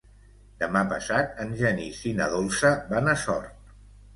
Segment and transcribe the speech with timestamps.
[0.61, 3.73] Demà passat en Genís i na Dolça van a Sort.